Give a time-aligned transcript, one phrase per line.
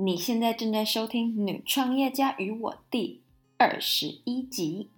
[0.00, 3.20] 你现在正在收听《女创业家与我》第
[3.56, 4.90] 二十一集。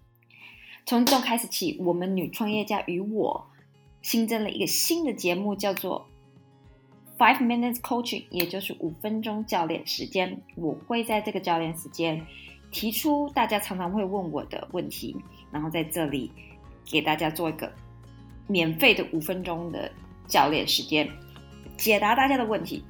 [0.85, 3.47] 从这开始起，我们《女创业家与我》
[4.03, 6.07] 新增了一个新的节目，叫做
[7.17, 10.39] Five Minutes Coaching，也就是五分钟教练时间。
[10.55, 12.27] 我会在这个教练时间
[12.71, 15.17] 提出大家常常会问我的问题，
[15.51, 16.31] 然后在这里
[16.85, 17.73] 给大家做一个
[18.47, 19.91] 免费的五分钟的
[20.29, 21.09] 教练时间，
[21.79, 22.85] 解答大家的问题。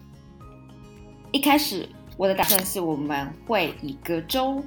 [1.31, 1.89] 一开始
[2.21, 4.63] 我的打算是，我们会以隔周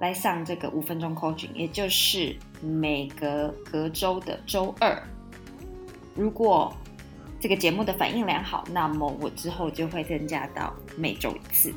[0.00, 5.02] 来上这个五分钟 coaching，也就是每隔隔周的周二。
[6.14, 6.70] 如果
[7.40, 11.72] 这个节目的反应良好，那么我之后就会增加到每周一次。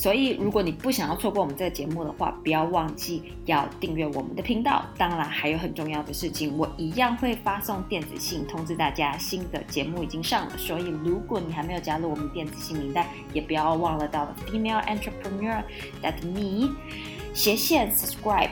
[0.00, 4.84] 所以，如果你不想要错过我们这个节目的话，不要忘记要订阅我们的频道。
[4.96, 10.56] 当然，还有很重要的事情，我一样会发送电子信通知大家新的节目已经上了。
[10.56, 15.64] 所以，如果你还没有加入我们电子信名单，也不要忘了到 Female Entrepreneur
[16.00, 16.76] That Me
[17.34, 18.50] 斜线 Subscribe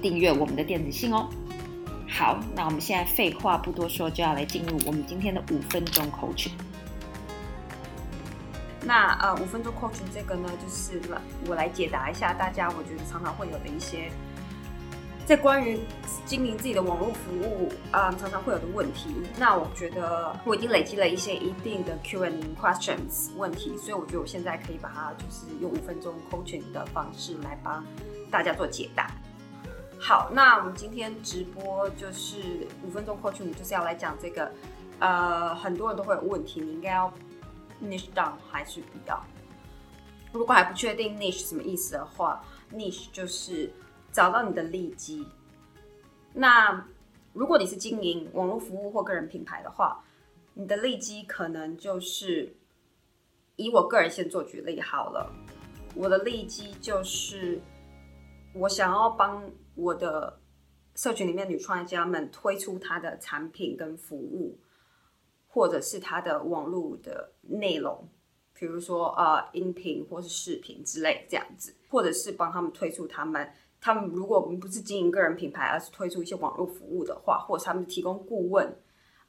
[0.00, 1.28] 订阅我们的电子信哦。
[2.08, 6.50] 好，那我们现在废话不多说，就要来进入我们今天的五分钟 coach。
[8.86, 11.00] 那呃，五分钟 coaching 这个呢，就是
[11.48, 14.12] 我来解答一下大家我觉得常常会有的一些
[15.26, 15.80] 在关于
[16.24, 19.10] 经营自己的网络服务啊，常常会有的问题。
[19.36, 27.84] 那我觉得我已经累积了一些一定的 Q and questions 问题，所以我觉得我现在可以把它就是用五分钟 coaching 的方式来帮
[28.30, 29.10] 大家做解答。
[29.98, 34.48] 好，那我们今天直播就是五分钟 coaching，就是要来讲这个
[35.00, 37.12] 呃，很多人都会有问题，你应该要。
[37.82, 39.24] Niche down 还是不要，
[40.32, 43.72] 如果还不确定 niche 什么意思的话，niche 就是
[44.12, 45.26] 找到你的利基。
[46.32, 46.86] 那
[47.32, 50.02] 如果你是经营网络服务或个人品牌的话，
[50.54, 52.56] 你的利基可能就是
[53.56, 55.30] 以我个人先做举例好了。
[55.94, 57.60] 我的利基就是
[58.54, 60.38] 我想要帮我的
[60.94, 64.58] 社群里面女创业家们推出她的产品跟服务。
[65.56, 68.06] 或者是他的网络的内容，
[68.52, 73.50] 比如说呃音频或是视频之类这样子，或者是帮他们推出他们，
[73.80, 78.70] 他们如果我们不是经营个人品牌，而是推出一些网络服务的话，或者他们提供顾问，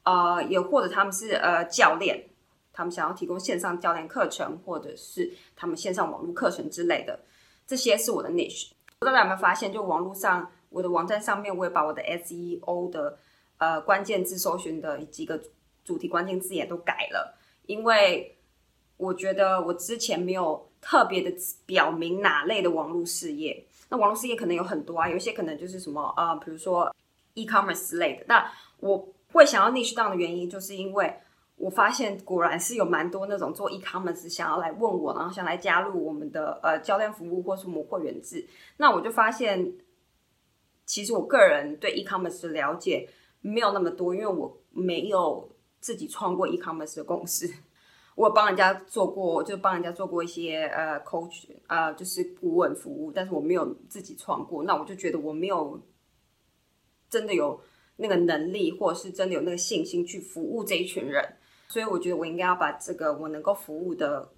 [0.02, 2.28] 呃，也或者他们是呃教练，
[2.74, 7.18] 他们想要提供线上教练课程，或者是他们线上网络课程之类的，
[7.66, 8.72] 这些是我的 niche。
[8.98, 13.18] 不知道大家有没有发现，就网络上我的网站上面，我也把我的 SEO 的
[13.56, 15.40] 呃关键字搜寻的几个。
[15.88, 17.34] 主题关键字也都改了，
[17.64, 18.36] 因为
[18.98, 21.34] 我觉得我之前没有特别的
[21.64, 23.64] 表明哪类的网络事业。
[23.88, 26.94] 那网络事业可能有很多啊，有一些可能就是什么呃，比如说
[27.32, 28.26] e-commerce 类的。
[28.28, 31.10] 那我会想要 niche down 的原因，就是因为
[31.56, 38.46] 我发现果然是有蛮多那种做 e-commerce 想要来问我，然后想来加入我们的呃教练服务或是我们会员制。
[38.76, 39.72] 那我就发现，
[40.84, 43.08] 其实我个人对 e-commerce 的了解
[43.40, 45.48] 没有那么多，因为我没有。
[45.80, 47.48] 自己创过 e-commerce 的公司，
[48.14, 54.64] 我帮人家做过，就帮人家做过一些呃 coach 呃，就是顾问服务，但是我没有自己创过。
[54.64, 55.80] 那我就觉得我没有
[57.08, 57.60] 真的有
[57.96, 61.36] 那个能力，或者是真的有那个信心去服务这一群人。
[61.68, 64.32] 所以我觉得我应该要把这个我能够服务的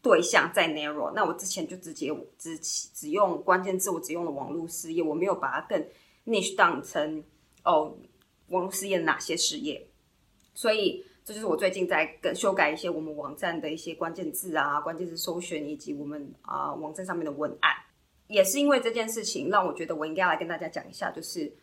[0.00, 1.12] 对象再 narrow。
[1.14, 5.86] 那我之前就直接只只用关键字，我只用了网络事业，我没有把它更
[6.26, 7.22] niche 当成
[7.64, 7.96] 哦
[8.48, 9.86] 网络事业哪些事业。
[10.54, 17.72] 所以这就是我最近在跟修改一些我们网站的一些关键字啊、关键字搜寻以及我们啊网站上面的文案，
[18.26, 21.56] 也是因为这件事情让我觉得我应该要来跟大家讲一下，就是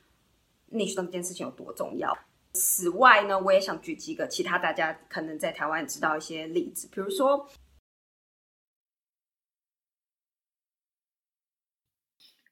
[0.72, 2.17] niche 这件事情有多重要。
[2.53, 7.47] 此外呢，我也想举几个其他大家可能在台湾知道一些例子，比如说，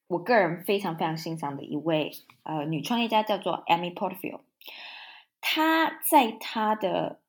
[0.08, 2.12] 我个人非常非常欣赏的一位
[2.44, 4.42] 呃女创业家叫做 Amy Porterfield。
[5.42, 7.22] 他在他的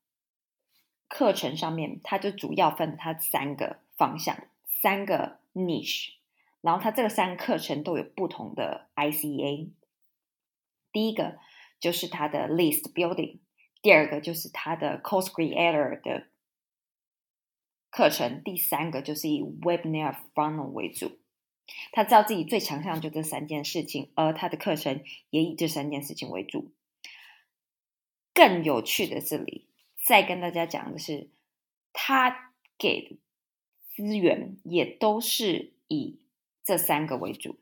[1.07, 6.13] 课程上面，他就主要分他三个方向，三个 niche，
[6.61, 9.71] 然后他这个三个课程都有不同的 ICA。
[10.91, 11.37] 第一个
[11.79, 13.39] 就是他的 list building，
[13.81, 16.27] 第二个就是他的 course creator 的
[17.89, 21.19] 课程，第三个就是以 webinar funnel 为主。
[21.91, 26.71] 他知道自己最强项就这三件事情，而他的课程也以这三件事情为主。
[28.39, 29.67] 更有趣的这里，
[30.01, 31.29] 再跟大家讲的是，
[31.91, 33.17] 他给的
[33.89, 36.21] 资源也都是以
[36.63, 37.57] 这三个为主。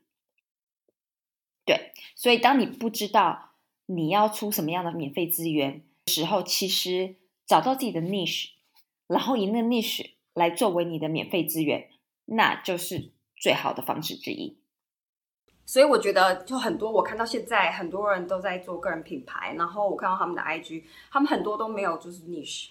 [1.64, 8.50] 对，所以当你不知道你要出什么样的免费资源时候，其实找到自己的 niche
[9.08, 11.90] 然后以那个 niche 来作为你的免费资源，
[12.26, 14.56] 那就是最好的方式之一。
[15.68, 22.70] 所以我觉得，就很多我看到现在很多人都在做个人品牌，然后我看到他们的 IG，他们很多都没有就是 niche，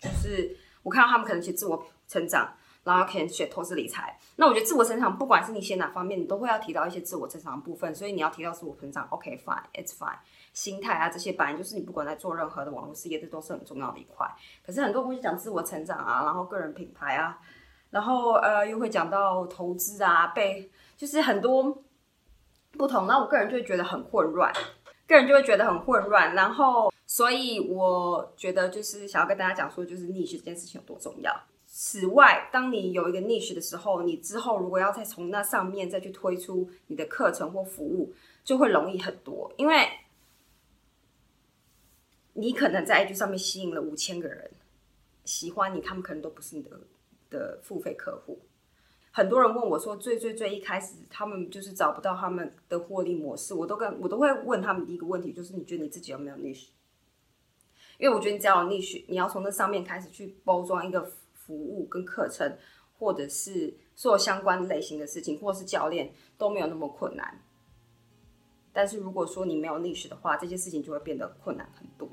[0.00, 2.52] 就是我看到他们可能写自我成长，
[2.82, 4.18] 然后可能写投资理财。
[4.34, 7.94] 那我觉得自我成长，不管是你写哪方面，你都会要提到一些自我成长的部分。
[7.94, 10.18] 所以你要提到自我成长，OK fine，it's fine。
[10.52, 14.28] 心态啊这些，本来就是你不管在做任何的网络事业，这都是很重要的一块。
[14.66, 17.38] 可是很多会讲自我成长啊，然后个人品牌啊，
[17.90, 21.84] 然后呃又会讲到投资啊，被就是很多。
[22.72, 24.52] 不同，那我个人就会觉得很混乱，
[25.06, 26.34] 个人就会觉得很混乱。
[26.34, 31.32] 然后，所以我觉得就是想要跟大家讲说，就是 niche 这件事情有多重要。
[31.66, 38.12] 此外，当你有一个 niche 的时候，你之后如果要再从那上面再去推出你的课程或服务，
[38.44, 39.88] 就会容易很多，因为
[42.34, 44.50] 你可能在 IG 上面吸引了五千个人
[45.24, 46.70] 喜欢你，他们可能都不是你的
[47.30, 48.38] 的付费客户。
[49.14, 56.68] 很多人问我说，最最最一开始，他们就是找不到他们的获利模式，我都跟我都会问他们一个问题，就是你觉得你自己有没有 niche？
[57.98, 61.04] 因为我觉得你只要有 niche，你要从那上面开始去包装一个
[61.34, 62.56] 服务跟课程，
[62.98, 67.38] 或者是做相关类型的事情，或是教练都没有那么困难。
[68.72, 72.08] 但是如果说你没有 niche 的话，这些事情就会变得困难很多。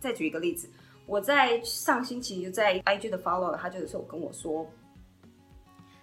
[0.00, 0.70] 再举一个例子，
[1.04, 4.66] 我在上星期就在 IG 的 follow，他就是有跟我说。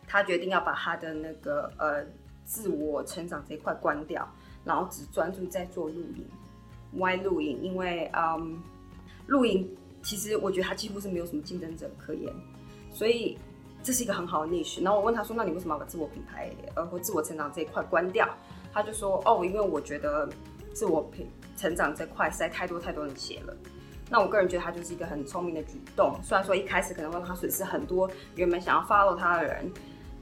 [0.07, 2.03] 他决定要把他的那个呃
[2.45, 4.25] 自我成长这一块关掉，
[4.63, 6.25] 然后只专注在做露营
[6.93, 7.61] ，Why 露营？
[7.61, 8.57] 因为嗯，
[9.27, 9.69] 露营
[10.01, 12.33] 其实我觉得他几乎是没有什么竞争者可言，
[12.89, 13.37] 所以
[13.83, 14.81] 这是一个很好的 niche。
[14.81, 18.27] 然后我问他说：“那你为什么要把自我品牌呃或自我成长这一块关掉？”
[18.71, 20.29] 他就说：“哦，因为我觉得
[20.73, 21.27] 自我品
[21.57, 23.53] 成长这块实在太多太多人写了。”
[24.09, 29.69] 那我个人觉得他就是一个很聪明的举动，虽然说一开始可能会让他损失很多原本想要 follow 他的人。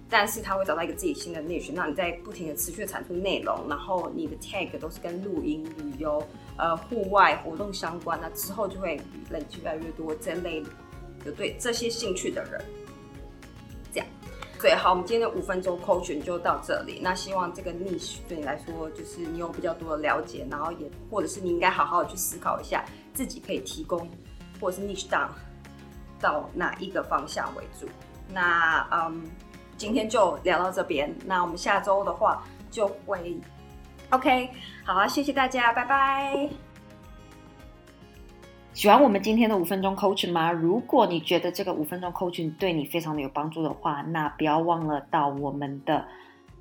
[0.07, 6.23] 但是他会找到一个自己新的 niche，那你在不停的持续产出内容，然后你的 tag 都是跟露营、旅游、
[6.57, 10.63] 呃户外活动相关，那之后就会累积越来越多这类
[11.25, 12.63] 有对这些兴趣的人。
[13.91, 14.07] 这样，
[14.61, 16.99] 对，好，我们今天的五分钟 coach 就到这里。
[17.01, 24.07] 那希望这个 niche 对你来说，就是你有比较多的了解，然后也或者是你应该好好的去思考一下，自己可以提供
[24.61, 25.29] 或者是 niche down
[26.21, 27.87] 到哪一个方向为主。
[28.31, 29.23] 那嗯。
[29.77, 33.37] 今天就聊到这边，那我们下周的话就会
[34.09, 34.49] ，OK，
[34.83, 36.49] 好啊，谢谢大家，拜拜。
[38.73, 40.51] 喜欢我们今天的五分钟 coaching 吗？
[40.51, 46.05] 如果你觉得这个五分钟 coaching 对你非常的有帮助的话，那不要忘了到我们的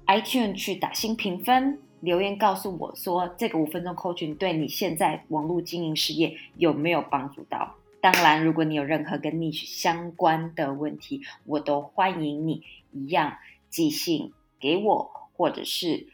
[0.06, 7.74] iTunes 去打新评分，留言告诉我说这个五分钟 coaching 对你现在网络经营事业有没有帮助到。
[8.04, 12.62] 当然，如果你有任何跟 niche 相关的问题，我都欢迎你
[12.92, 13.38] 一样
[13.70, 16.08] 寄信给我，或者是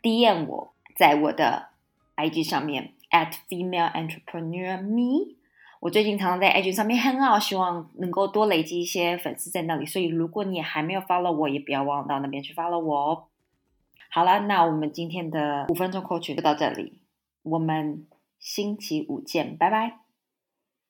[0.00, 1.68] DM 我，在我的
[2.16, 5.34] IG 上面 at female entrepreneur me。
[5.80, 9.84] 我最近常常在 IG 上面很好，希望能够多累积一些粉丝在那里。
[9.84, 13.24] 所以，如果你还没有 follow 我，也不要忘到那边去 follow 我哦。
[14.08, 16.94] 好了，那我们今天的五分钟 coach 就到这里，
[17.42, 18.06] 我们
[18.38, 20.07] 星期五见，拜拜。